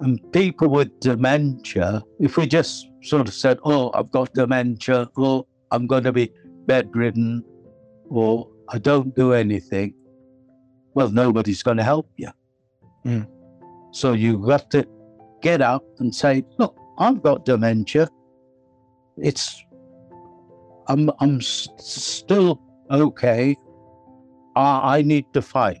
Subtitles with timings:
[0.00, 5.44] And people with dementia, if we just sort of said, oh, I've got dementia, or
[5.70, 6.32] I'm going to be
[6.66, 7.44] bedridden,
[8.08, 9.94] or I don't do anything,
[10.94, 12.30] well, nobody's going to help you.
[13.04, 13.26] Mm.
[13.90, 14.86] So you have got to
[15.42, 18.08] get up and say, look, I've got dementia.
[19.16, 19.64] It's,
[20.86, 23.56] I'm, I'm still okay.
[24.54, 25.80] I, I need to fight.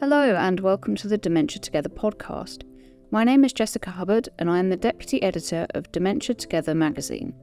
[0.00, 2.62] Hello, and welcome to the Dementia Together podcast.
[3.10, 7.34] My name is Jessica Hubbard, and I am the deputy editor of Dementia Together magazine.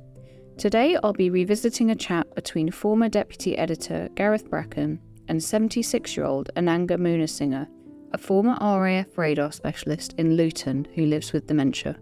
[0.58, 6.26] Today, I'll be revisiting a chat between former deputy editor Gareth Bracken and 76 year
[6.26, 7.68] old Ananga Moonesinghe,
[8.14, 11.96] a former RAF radar specialist in Luton who lives with dementia.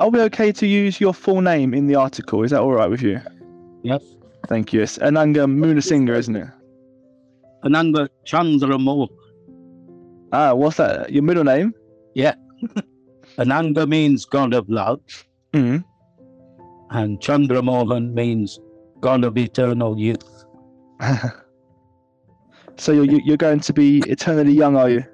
[0.00, 2.42] Are we okay to use your full name in the article?
[2.42, 3.22] Is that all right with you?
[3.82, 4.02] Yes.
[4.48, 4.82] Thank you.
[4.82, 6.48] It's Ananga Moonesinghe, isn't it?
[7.64, 9.08] Ananga Chandra Mohan.
[10.32, 11.10] Ah, what's that?
[11.12, 11.72] Your middle name?
[12.14, 12.34] Yeah.
[13.38, 15.00] Ananga means God of love,
[15.52, 15.84] Mm.
[16.90, 18.58] and Chandra Mohan means
[19.00, 20.44] God of eternal youth.
[22.76, 25.04] so you're you- you're going to be eternally young, are you?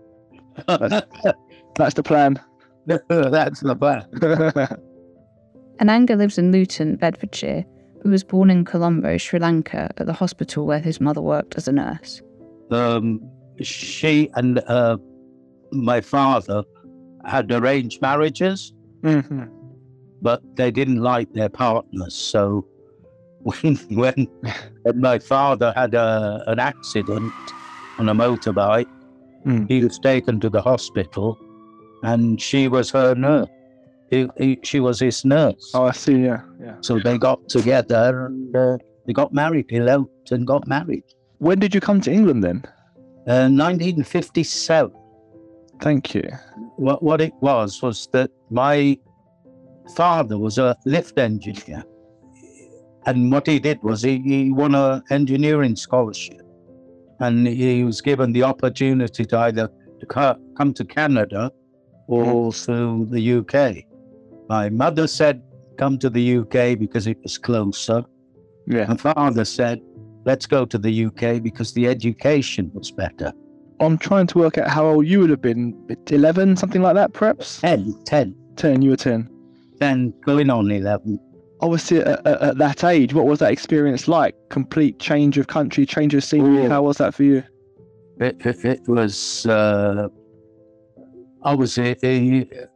[0.67, 2.39] That's the plan.
[2.87, 4.07] That's the plan.
[5.81, 7.65] Ananga lives in Luton, Bedfordshire,
[8.03, 11.69] but was born in Colombo, Sri Lanka, at the hospital where his mother worked as
[11.69, 12.21] a nurse.
[12.73, 13.21] Um,
[13.63, 14.97] she and uh,
[15.73, 16.65] my father
[17.25, 19.45] had arranged marriages, hmm
[20.23, 22.15] but they didn't like their partners.
[22.15, 22.67] So
[23.43, 24.29] when when,
[24.83, 27.33] when my father had a, an accident
[27.99, 28.89] on a motorbike,
[29.47, 29.67] Mm.
[29.71, 31.39] he was taken to the hospital,
[32.03, 33.49] and she was her nurse.
[34.11, 35.71] He, he, she was his nurse.
[35.73, 36.19] Oh, I see.
[36.25, 36.75] Yeah, yeah.
[36.83, 38.77] So they got together and uh,
[39.07, 39.65] they got married.
[39.71, 41.05] He eloped and got married.
[41.41, 42.63] When did you come to England then?
[43.27, 44.93] Uh, 1957.
[45.81, 46.29] Thank you.
[46.77, 48.99] What, what it was was that my
[49.97, 51.83] father was a lift engineer.
[53.07, 56.43] And what he did was he, he won an engineering scholarship.
[57.21, 59.71] And he was given the opportunity to either
[60.01, 61.51] to come to Canada
[62.07, 63.85] or to the UK.
[64.51, 65.43] My mother said,
[65.79, 68.05] come to the UK because it was closer.
[68.67, 68.85] Yeah.
[68.89, 69.81] My father said,
[70.25, 73.33] let's go to the UK because the education was better.
[73.81, 75.75] I'm trying to work out how old you would have been.
[76.09, 77.61] 11, something like that, perhaps?
[77.61, 79.29] 10, 10, 10, you were 10.
[79.81, 81.19] 10, going on 11.
[81.63, 84.35] Obviously, at, at, at that age, what was that experience like?
[84.51, 86.67] Complete change of country, change of scenery.
[86.67, 86.69] Ooh.
[86.69, 87.43] How was that for you?
[88.19, 90.09] It, it, it was, uh,
[91.43, 91.95] I was, uh,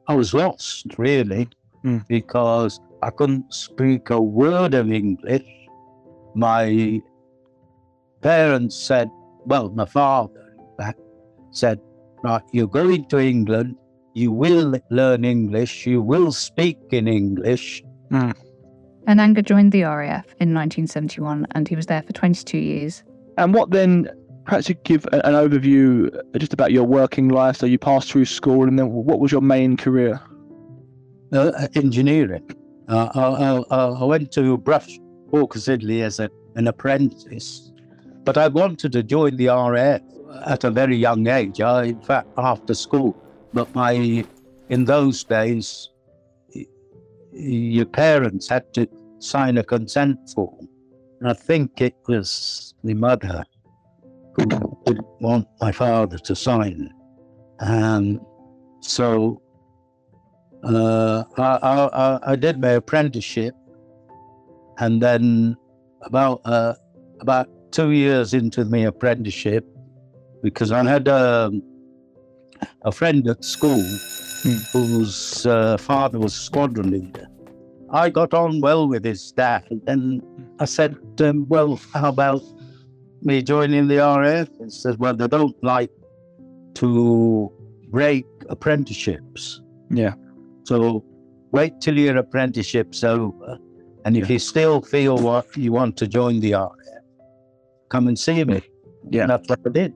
[0.09, 1.49] I was lost really
[1.85, 2.07] Mm.
[2.09, 5.45] because I couldn't speak a word of English.
[6.35, 7.01] My
[8.25, 9.09] parents said,
[9.45, 11.01] well, my father, in fact,
[11.53, 11.79] said,
[12.25, 13.77] right, you're going to England,
[14.15, 17.83] you will learn English, you will speak in English.
[19.07, 23.05] Ananga joined the RAF in 1971 and he was there for 22 years.
[23.39, 24.09] And what then,
[24.45, 27.57] perhaps you give an overview uh, just about your working life.
[27.57, 30.21] So you passed through school, and then what was your main career?
[31.35, 32.49] uh, engineering.
[32.89, 34.99] Uh, I, I, I went to Brush
[35.31, 37.73] Hawker Siddeley as a, an apprentice,
[38.25, 40.01] but I wanted to join the RAF
[40.47, 41.61] at a very young age.
[41.61, 43.17] I, in fact, after school.
[43.53, 44.25] But my,
[44.69, 45.91] in those days,
[47.33, 50.69] your parents had to sign a consent form.
[51.21, 53.45] And I think it was the mother
[54.37, 54.47] who
[54.85, 56.91] didn't want my father to sign.
[57.61, 58.21] And
[58.81, 59.41] so
[60.65, 63.55] uh, I, I, I- did my apprenticeship,
[64.79, 65.57] and then
[66.03, 66.75] about uh,
[67.21, 69.65] about two years into my apprenticeship,
[70.43, 71.61] because I had um,
[72.83, 73.83] a friend at school
[74.73, 77.27] whose uh, father was squadron leader.
[77.91, 80.05] I got on well with his dad, and then
[80.61, 82.43] I said, um, "Well, how about
[83.23, 85.91] me joining the RAF?" He said, "Well, they don't like
[86.75, 87.51] to
[87.91, 89.61] break apprenticeships."
[89.91, 90.15] Yeah.
[90.65, 91.05] So
[91.53, 93.59] wait till your apprenticeship's over.
[94.05, 94.35] And if Yeah.
[94.35, 97.04] you still feel what you want to join the RAF,
[97.89, 98.63] come and see me.
[99.11, 99.23] Yeah.
[99.23, 99.95] And that's what I did.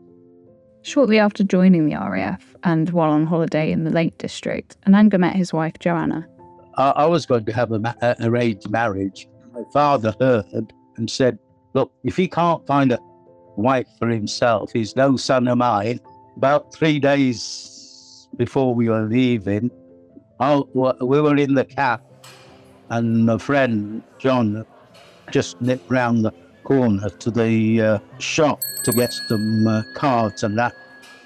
[0.83, 5.35] Shortly after joining the RAF and while on holiday in the Lake District, Ananga met
[5.35, 6.27] his wife Joanna.
[6.77, 9.29] I, I was going to have a ma- arranged marriage.
[9.53, 11.39] My father heard and said,
[11.75, 12.99] Look, if he can't find a
[13.57, 16.01] wife for himself, he's no son of mine.
[16.37, 19.71] About three days before we were leaving,
[20.41, 22.01] I, we were in the cab,
[22.91, 24.65] and my friend John
[25.33, 26.33] just nipped round the
[26.69, 30.75] corner to the uh, shop to get some uh, cards and that.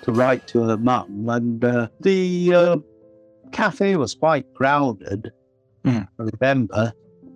[0.03, 2.77] to write to her mum, and uh, the uh,
[3.53, 5.31] cafe was quite crowded.
[5.85, 6.09] Mm.
[6.19, 6.93] I remember,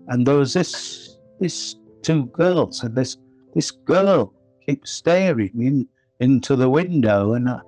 [0.08, 3.16] and there was this this two girls, and this
[3.54, 4.34] this girl
[4.66, 5.88] kept staring in
[6.18, 7.60] into the window, and I,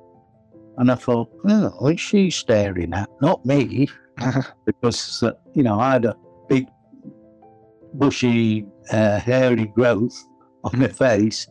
[0.78, 3.08] and I thought, oh, what's she staring at?
[3.20, 3.88] Not me,
[4.66, 6.16] because uh, you know I had a
[7.98, 10.16] bushy, uh, hairy growth
[10.64, 11.46] on her face,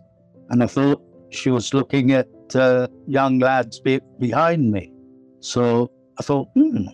[0.50, 4.92] and I thought she was looking at uh, young lads be- behind me.
[5.40, 6.86] So I thought, hmm,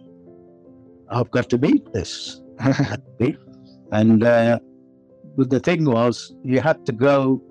[1.09, 2.41] I've got to beat this.
[3.91, 4.59] and uh,
[5.35, 7.41] but the thing was, you had to go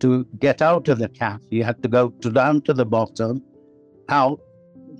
[0.00, 1.44] to get out of the cafe.
[1.50, 3.42] You had to go to down to the bottom,
[4.08, 4.40] out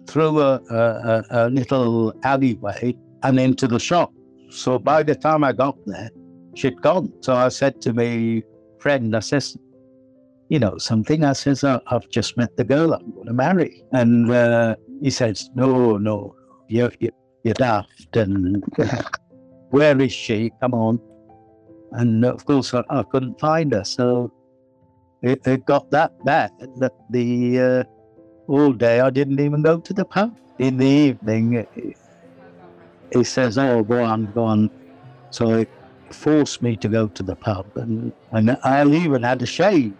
[0.06, 4.12] through a, a, a little alleyway, and into the shop.
[4.50, 6.10] So by the time I got there,
[6.54, 7.12] she'd gone.
[7.22, 8.43] So I said to my
[8.81, 9.56] friend, I says,
[10.49, 11.25] you know, something.
[11.25, 13.84] I says, "I- I've just met the girl I'm going to marry.
[13.93, 16.34] And uh, he says, no, no,
[16.69, 18.16] you're, you're, daft.
[18.16, 18.62] And
[19.70, 20.50] where is she?
[20.60, 21.00] Come on.
[21.93, 23.84] And of course, I, I couldn't find her.
[23.84, 24.31] So
[25.22, 26.50] it, it got that bad
[26.81, 27.84] that the uh,
[28.49, 30.37] all day I didn't even go to the pub.
[30.58, 31.96] In the evening, he-
[33.14, 34.70] he says, oh, go on, go on.
[35.31, 35.69] So it
[36.14, 37.67] forced me to go to the pub.
[37.76, 39.94] And, and I even had a shave.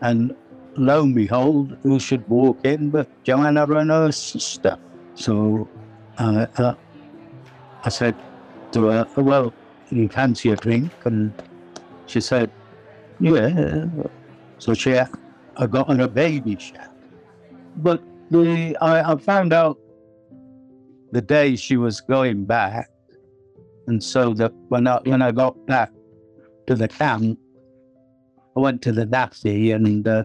[0.00, 0.34] And
[0.76, 4.78] lo and behold, who should walk in but Joanna her sister.
[5.14, 5.68] So
[6.18, 6.74] uh, uh,
[7.84, 8.14] I said
[8.72, 9.52] to her, well,
[9.90, 10.92] you fancy a drink?
[11.04, 11.32] And
[12.06, 12.50] she said,
[13.20, 13.86] yeah.
[14.58, 16.88] So she, I got her a Babycham.
[17.76, 19.78] But the, I, I found out
[21.12, 22.90] the day she was going back.
[23.86, 25.90] And so that when I, when I got back
[26.66, 27.38] to the camp,
[28.56, 30.24] I went to the NAAFI and uh,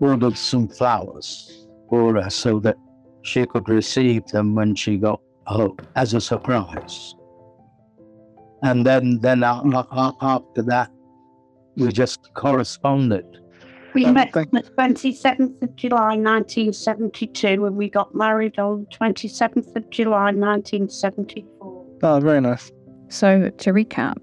[0.00, 2.76] ordered some flowers for her so that
[3.22, 7.14] she could receive them when she got home as a surprise.
[8.62, 10.90] And then, then a- a- after that,
[11.76, 13.24] we just corresponded.
[13.94, 18.86] We Um, met thank- on the 27th of July 1972 and we got married on
[18.92, 21.86] 27th of July 1974.
[22.02, 22.70] Oh, very nice.
[23.10, 24.18] So, to recap,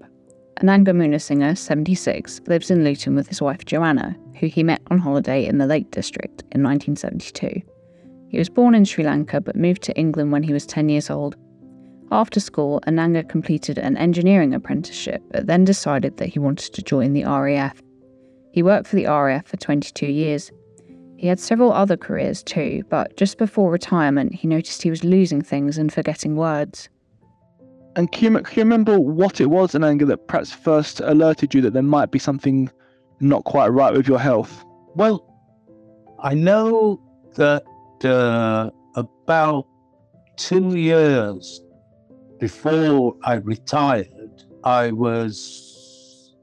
[0.62, 5.44] Ananga Moonesinghe, 76, lives in Luton with his wife Joanna, who he met on holiday
[5.44, 7.60] in the Lake District in 1972.
[8.30, 11.10] He was born in Sri Lanka but moved to England when he was 10 years
[11.10, 11.36] old.
[12.10, 17.12] After school, Ananga completed an engineering apprenticeship but then decided that he wanted to join
[17.12, 17.82] the RAF.
[18.52, 20.50] He worked for the RAF for 22 years.
[21.18, 25.42] He had several other careers too, but just before retirement, he noticed he was losing
[25.42, 26.88] things and forgetting words.
[27.98, 31.60] And can you, can you remember what it was Ananga that perhaps first alerted you
[31.62, 32.70] that there might be something
[33.18, 34.64] not quite right with your health?
[34.94, 35.26] Well,
[36.20, 37.00] I know
[37.34, 37.64] that
[38.04, 39.66] uh, about
[40.36, 41.60] two years
[42.38, 46.36] before I retired, I was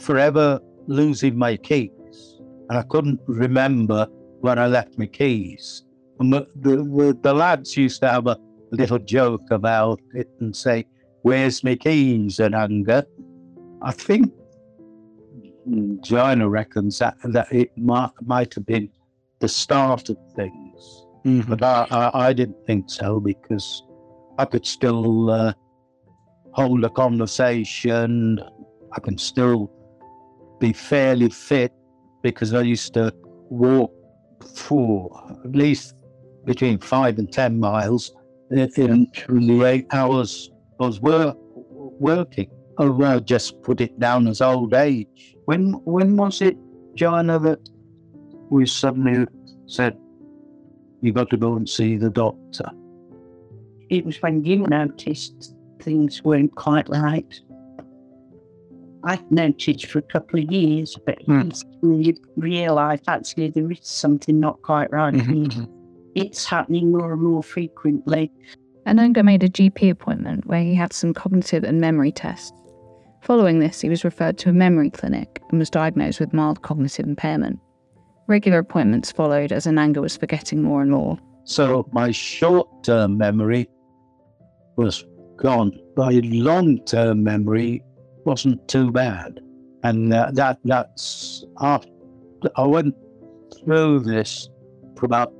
[0.00, 0.58] forever
[0.88, 4.08] losing my keys, and I couldn't remember
[4.40, 5.84] where I left my keys.
[6.18, 8.36] And the, the, the lads used to have a
[8.72, 10.84] little joke about it and say,
[11.26, 13.04] "Where's my keys?" Ananga.
[13.82, 14.32] I think
[16.00, 18.88] Joanna reckons that, that it might, might have been
[19.40, 20.80] the start of things.
[21.24, 21.50] Mm-hmm.
[21.50, 23.82] But I, I, I didn't think so because
[24.38, 25.52] I could still uh,
[26.52, 28.38] hold a conversation.
[28.92, 29.72] I can still
[30.60, 31.72] be fairly fit
[32.22, 33.12] because I used to
[33.50, 33.92] walk
[34.54, 35.10] for
[35.44, 35.96] at least
[36.44, 38.12] between five and 10 miles
[38.52, 39.08] in, in
[39.48, 41.34] the eight hours I was wor-
[41.98, 42.50] working.
[42.78, 45.34] Oh, well, just put it down as old age.
[45.46, 46.56] When when was it,
[46.94, 47.60] Joanna, that
[48.50, 49.26] we suddenly
[49.66, 49.96] said,
[51.00, 52.68] you got to go and see the doctor?
[53.88, 57.40] It was when you noticed things weren't quite right.
[59.04, 61.50] I've noticed for a couple of years, but Hmm.
[61.82, 65.14] you realise actually there is something not quite right.
[65.14, 65.68] Mhm.
[66.16, 68.32] It's happening more and more frequently.
[68.86, 72.52] Ananga made a GP appointment where he had some cognitive and memory tests.
[73.20, 77.04] Following this, he was referred to a memory clinic and was diagnosed with mild cognitive
[77.04, 77.58] impairment.
[78.28, 81.18] Regular appointments followed as Ananga was forgetting more and more.
[81.42, 83.68] So my short term memory
[84.76, 85.04] was
[85.36, 85.72] gone.
[85.96, 87.82] My long term memory
[88.24, 89.40] wasn't too bad.
[89.82, 91.90] And that that's after
[92.54, 92.94] I went
[93.58, 94.48] through this
[94.96, 95.32] for about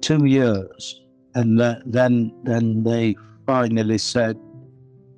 [0.00, 1.05] two years.
[1.36, 3.14] And uh, then then they
[3.46, 4.38] finally said,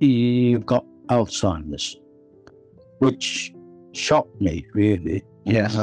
[0.00, 1.96] You've got Alzheimer's,
[2.98, 3.54] which
[3.92, 5.22] shocked me, really.
[5.44, 5.76] Yes.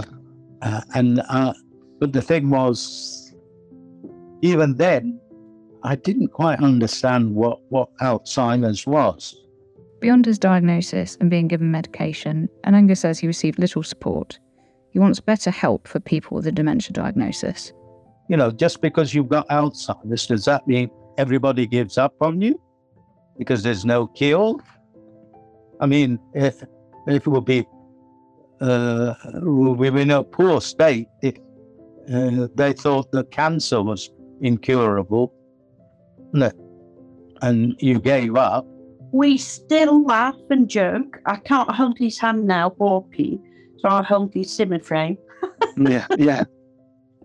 [0.62, 1.54] Uh, and uh,
[2.00, 3.34] but the thing was,
[4.42, 5.20] even then,
[5.84, 9.36] I didn't quite understand what, what Alzheimer's was.
[10.02, 14.38] Beyond his diagnosis and being given medication, Ananga says he received little support.
[14.90, 17.72] He wants better help for people with a dementia diagnosis.
[18.28, 22.60] You know, just because you've got Alzheimer's, does that mean everybody gives up on you?
[23.38, 24.58] Because there's no cure?
[25.80, 26.64] I mean, if,
[27.08, 27.66] if it would be,
[28.62, 29.14] uh,
[29.44, 31.36] we were in a poor state if
[32.12, 34.10] uh, they thought that cancer was
[34.42, 35.34] incurable
[37.42, 38.66] and you gave up.
[39.12, 41.20] We still laugh and joke.
[41.26, 43.42] I can't hold his hand now walking,
[43.80, 45.18] so I hold his Zimmer frame.
[45.78, 46.44] yeah, yeah.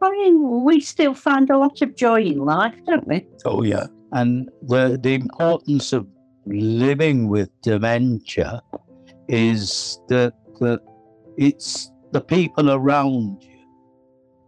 [0.03, 3.27] I mean, we still find a lot of joy in life, don't we?
[3.45, 3.87] Oh, yeah.
[4.13, 6.07] And the, the importance of
[6.47, 8.63] living with dementia
[9.29, 10.81] is that, that
[11.37, 13.59] it's the people around you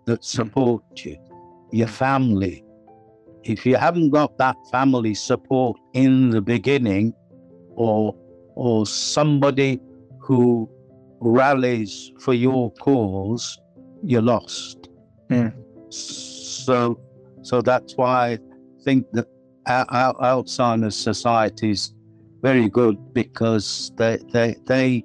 [0.06, 1.16] that support you,
[1.70, 2.64] your family.
[3.44, 7.14] If you haven't got that family support in the beginning,
[7.74, 8.14] or
[8.54, 9.80] or somebody
[10.20, 10.68] who
[11.20, 13.58] rallies for your cause,
[14.02, 14.81] you're lost.
[15.34, 15.92] Mm.
[15.92, 16.98] So,
[17.42, 18.38] so that's why I
[18.84, 19.26] think that
[19.66, 21.94] our, our Alzheimer's Society is
[22.42, 25.04] very good because they they they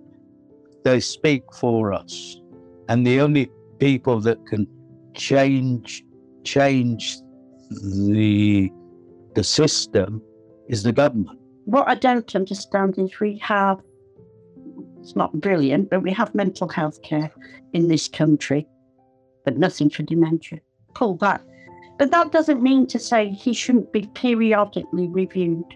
[0.84, 2.42] they speak for us,
[2.90, 4.68] and the only people that can
[5.14, 6.04] change
[6.44, 7.18] change
[7.70, 8.72] the
[9.36, 10.22] the system
[10.68, 11.40] is the government.
[11.66, 13.82] What I don't understand is we have
[15.00, 17.32] it's not brilliant, but we have mental health care
[17.74, 18.68] in this country,
[19.48, 20.60] but nothing for dementia.
[20.94, 21.42] Call that.
[21.98, 25.74] But that doesn't mean to say he shouldn't be periodically reviewed.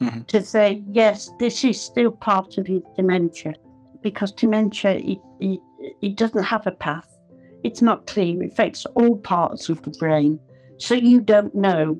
[0.00, 0.26] Mhm.
[0.26, 3.54] To say, yes, this is still part of his dementia,
[4.02, 5.60] because dementia, it, it,
[6.02, 7.08] it doesn't have a path.
[7.62, 8.42] It's not clear.
[8.42, 10.40] It affects all parts of the brain.
[10.78, 11.96] So you don't know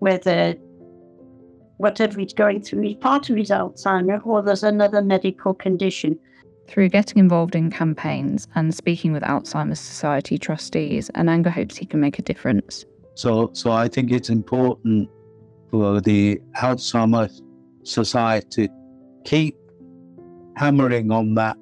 [0.00, 0.54] whether
[1.78, 6.18] whatever he's going through is part of his Alzheimer or there's another medical condition.
[6.66, 12.00] Through getting involved in campaigns and speaking with Alzheimer's Society trustees, Ananga hopes he can
[12.00, 12.84] make a difference.
[13.14, 15.08] So, so I think it's important
[15.70, 17.42] for the Alzheimer's
[17.84, 18.68] Society
[19.24, 19.56] keep
[20.56, 21.56] hammering on that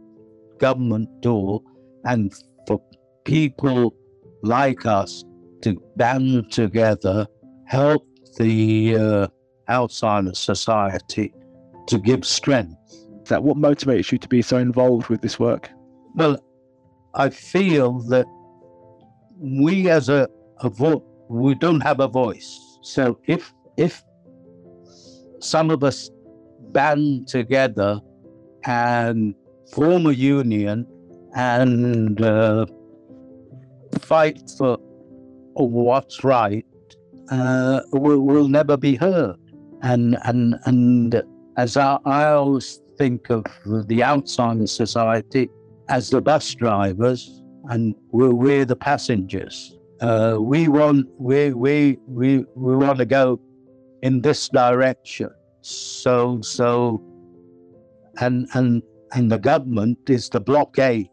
[0.59, 1.63] government door,
[2.05, 2.33] and
[2.67, 2.81] for
[3.25, 3.95] people
[4.43, 5.25] like us
[5.63, 7.27] to band together,
[7.67, 8.07] help
[8.39, 9.29] the uh,
[9.69, 11.33] Alzheimer's Society
[11.87, 12.77] to give strength.
[13.27, 15.71] That what motivates you to be so involved with this work?
[16.15, 16.39] Well,
[17.15, 18.27] I feel that
[19.39, 20.29] we as a,
[20.61, 22.79] a vo- we don't have a voice.
[22.83, 24.03] So if if
[25.41, 26.11] some of us
[26.73, 28.01] band together
[28.65, 29.35] and
[29.73, 30.87] form a union
[31.35, 32.67] and uh,
[34.01, 34.79] fight for
[35.55, 36.67] what's right,
[37.31, 39.37] uh, we'll, we'll never be heard.
[39.83, 41.23] And and and
[41.57, 43.45] as I, I always think of
[43.89, 45.51] the Alzheimer's Society
[45.89, 49.77] as the bus drivers, and we're, we're the passengers.
[50.01, 53.41] Uh, we want we we we we want to go
[54.03, 55.31] in this direction.
[55.63, 57.03] So so,
[58.21, 58.83] and and
[59.15, 61.11] and the government is the blockade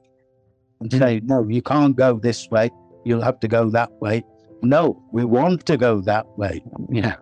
[0.81, 2.69] and say no, you can't go this way.
[3.03, 4.23] You'll have to go that way.
[4.61, 6.63] No, we want to go that way.
[6.91, 7.15] Yeah.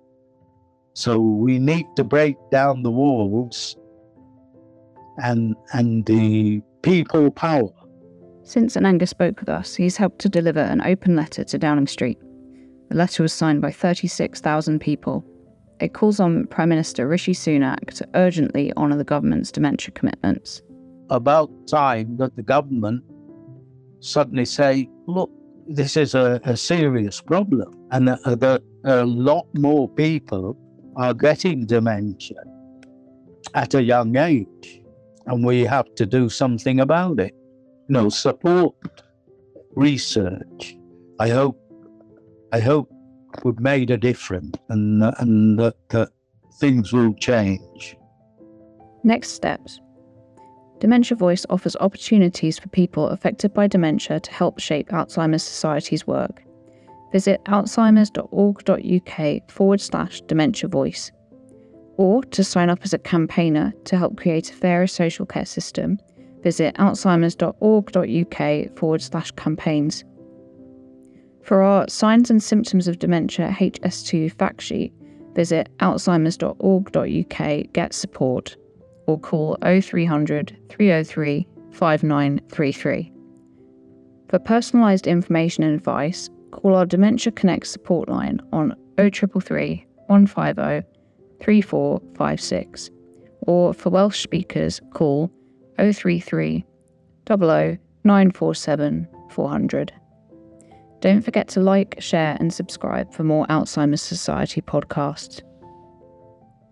[0.94, 3.78] So we need to break down the walls
[5.18, 7.70] and and the people power.
[8.44, 12.18] Since Ananga spoke with us, he's helped to deliver an open letter to Downing Street.
[12.90, 15.26] The letter was signed by 36,000 people.
[15.82, 20.62] It calls on Prime Minister Rishi Sunak to urgently honour the government's dementia commitments.
[21.10, 23.04] About time that the government
[24.00, 25.30] suddenly say, look,
[25.68, 30.58] this is a, a serious problem, and uh, that a lot more people
[30.96, 32.38] are getting dementia
[33.54, 34.82] at a young age,
[35.28, 37.34] and we have to do something about it.
[37.88, 38.76] You know, support
[39.76, 40.76] research.
[41.20, 41.58] I hope,
[42.52, 42.92] I hope
[43.44, 46.10] we've made a difference, and and that, that
[46.60, 47.96] things will change.
[49.04, 49.80] Next steps
[50.80, 56.44] Dementia Voice offers opportunities for people affected by dementia to help shape Alzheimer's Society's work.
[57.12, 61.12] Visit alzheimers.org.uk forward slash dementia voice.
[61.98, 66.00] Or to sign up as a campaigner to help create a fairer social care system,
[66.44, 70.04] visit alzheimers.org.uk forward slash campaigns.
[71.42, 74.94] For our Signs and Symptoms of Dementia HS2 fact sheet,
[75.34, 78.56] visit alzheimers.org.uk get support
[79.08, 83.12] or call 0300 303 5933.
[84.30, 90.97] For personalised information and advice, call our Dementia Connect support line on 0333 150
[91.42, 92.90] 3456
[93.42, 95.32] or for Welsh speakers call
[95.78, 96.66] 033
[97.28, 99.94] 00 947 400.
[101.00, 105.42] Don't forget to like, share, and subscribe for more Alzheimer's Society podcasts.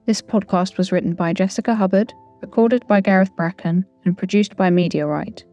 [0.07, 5.43] This podcast was written by Jessica Hubbard, recorded by Gareth Bracken, and produced by Mediarite.